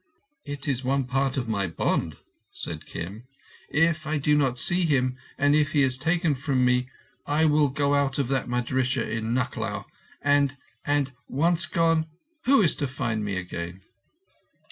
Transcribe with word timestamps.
"It 0.45 0.67
is 0.67 0.83
one 0.83 1.03
part 1.03 1.37
of 1.37 1.47
my 1.47 1.67
bond," 1.67 2.17
said 2.49 2.87
Kim. 2.87 3.27
"If 3.69 4.07
I 4.07 4.17
do 4.17 4.35
not 4.35 4.57
see 4.57 4.81
him, 4.81 5.15
and 5.37 5.53
if 5.53 5.73
he 5.73 5.83
is 5.83 5.95
taken 5.95 6.33
from 6.33 6.65
me, 6.65 6.87
I 7.27 7.45
will 7.45 7.67
go 7.67 7.93
out 7.93 8.17
of 8.17 8.27
that 8.29 8.49
madrissah 8.49 9.07
in 9.07 9.35
Nucklao 9.35 9.85
and, 10.23 10.57
and—once 10.85 11.67
gone, 11.67 12.07
who 12.45 12.63
is 12.63 12.73
to 12.77 12.87
find 12.87 13.23
me 13.23 13.35
again?" 13.35 13.81